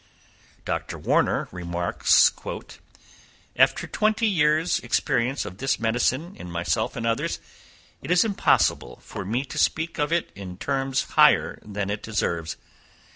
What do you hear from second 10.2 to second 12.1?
in terms higher than it